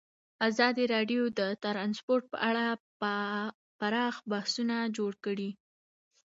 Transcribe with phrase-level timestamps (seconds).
[0.49, 2.65] ازادي راډیو د ترانسپورټ په اړه
[3.79, 5.49] پراخ بحثونه جوړ کړي.